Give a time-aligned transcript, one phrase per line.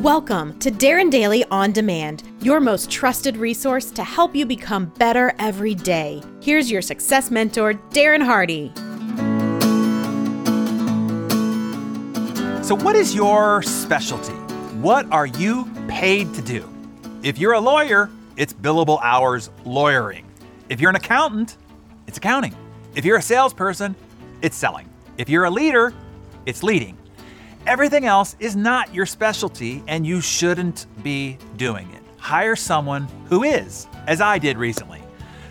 [0.00, 5.34] Welcome to Darren Daily On Demand, your most trusted resource to help you become better
[5.38, 6.22] every day.
[6.40, 8.72] Here's your success mentor, Darren Hardy.
[12.64, 14.32] So, what is your specialty?
[14.80, 16.66] What are you paid to do?
[17.22, 18.08] If you're a lawyer,
[18.38, 20.24] it's billable hours lawyering.
[20.70, 21.58] If you're an accountant,
[22.06, 22.54] it's accounting.
[22.94, 23.94] If you're a salesperson,
[24.40, 24.88] it's selling.
[25.18, 25.92] If you're a leader,
[26.46, 26.96] it's leading.
[27.66, 32.02] Everything else is not your specialty, and you shouldn't be doing it.
[32.18, 35.02] Hire someone who is, as I did recently.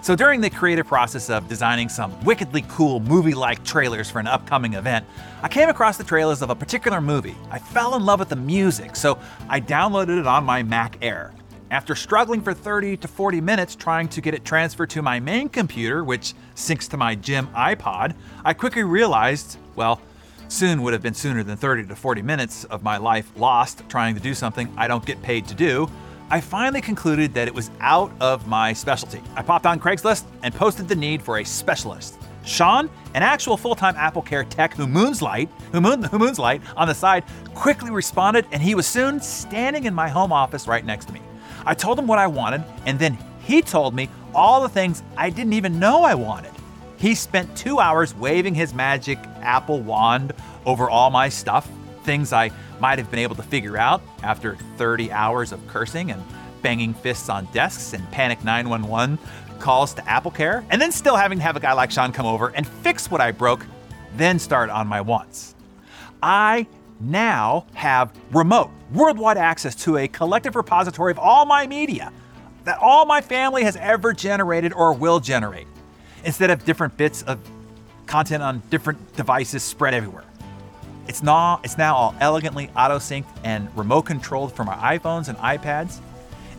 [0.00, 4.26] So, during the creative process of designing some wickedly cool movie like trailers for an
[4.26, 5.04] upcoming event,
[5.42, 7.36] I came across the trailers of a particular movie.
[7.50, 9.18] I fell in love with the music, so
[9.48, 11.34] I downloaded it on my Mac Air.
[11.70, 15.50] After struggling for 30 to 40 minutes trying to get it transferred to my main
[15.50, 18.14] computer, which syncs to my gym iPod,
[18.46, 20.00] I quickly realized, well,
[20.48, 24.14] soon would have been sooner than 30 to 40 minutes of my life lost trying
[24.14, 25.88] to do something I don't get paid to do,
[26.30, 29.22] I finally concluded that it was out of my specialty.
[29.34, 32.18] I popped on Craigslist and posted the need for a specialist.
[32.44, 36.94] Sean, an actual full-time Apple Care tech who moonslight, who, moon, who moonslight on the
[36.94, 41.12] side, quickly responded, and he was soon standing in my home office right next to
[41.12, 41.20] me.
[41.66, 45.30] I told him what I wanted, and then he told me all the things I
[45.30, 46.52] didn't even know I wanted.
[46.98, 50.32] He spent two hours waving his magic Apple wand
[50.66, 51.70] over all my stuff,
[52.02, 56.22] things I might have been able to figure out after 30 hours of cursing and
[56.60, 59.16] banging fists on desks and panic 911
[59.60, 62.26] calls to Apple Care, and then still having to have a guy like Sean come
[62.26, 63.64] over and fix what I broke,
[64.16, 65.54] then start on my wants.
[66.20, 66.66] I
[67.00, 72.12] now have remote, worldwide access to a collective repository of all my media
[72.64, 75.66] that all my family has ever generated or will generate
[76.24, 77.38] instead of different bits of
[78.06, 80.24] content on different devices spread everywhere.
[81.06, 85.38] It's now, it's now all elegantly auto synced and remote controlled from our iPhones and
[85.38, 86.00] iPads,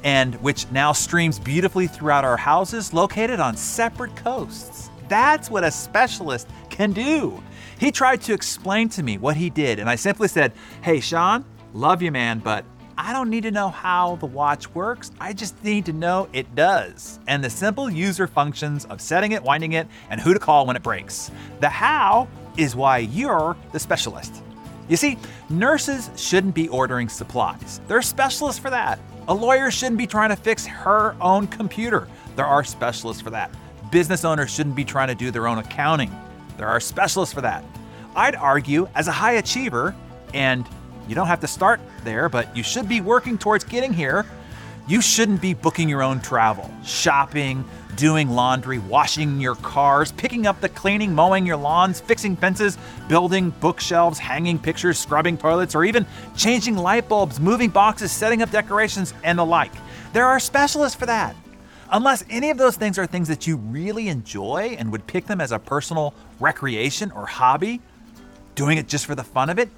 [0.04, 4.90] and which now streams beautifully throughout our houses located on separate coasts.
[5.08, 7.42] That's what a specialist can do.
[7.80, 11.46] He tried to explain to me what he did, and I simply said, Hey, Sean,
[11.74, 12.66] love you, man, but
[13.02, 15.12] I don't need to know how the watch works.
[15.22, 17.22] I just need to know it does.
[17.28, 20.76] And the simple user functions of setting it, winding it, and who to call when
[20.76, 21.32] it breaks.
[21.62, 22.28] The how
[22.58, 24.44] is why you're the specialist.
[24.90, 25.18] You see,
[25.50, 27.80] nurses shouldn't be ordering supplies.
[27.88, 29.00] There are specialists for that.
[29.30, 32.10] A lawyer shouldn't be trying to fix her own computer.
[32.36, 33.50] There are specialists for that.
[33.92, 36.14] Business owners shouldn't be trying to do their own accounting.
[36.58, 37.64] There are specialists for that.
[38.14, 39.96] I'd argue, as a high achiever,
[40.34, 40.68] and
[41.10, 44.28] you don't have to start there, but you should be working towards getting here.
[44.88, 47.66] You shouldn't be booking your own travel, shopping,
[47.96, 52.78] doing laundry, washing your cars, picking up the cleaning, mowing your lawns, fixing fences,
[53.08, 56.06] building bookshelves, hanging pictures, scrubbing toilets, or even
[56.38, 59.72] changing light bulbs, moving boxes, setting up decorations, and the like.
[60.14, 61.36] There are specialists for that.
[61.92, 65.42] Unless any of those things are things that you really enjoy and would pick them
[65.42, 67.82] as a personal recreation or hobby,
[68.54, 69.70] doing it just for the fun of it,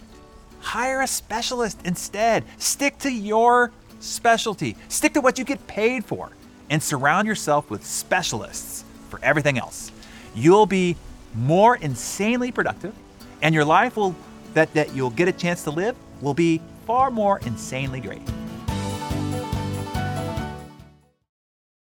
[0.61, 2.43] hire a specialist instead.
[2.57, 6.31] Stick to your specialty, stick to what you get paid for,
[6.69, 9.91] and surround yourself with specialists for everything else.
[10.33, 10.95] You'll be
[11.35, 12.93] more insanely productive,
[13.41, 14.15] and your life will
[14.53, 18.21] that, that you'll get a chance to live will be far more insanely great.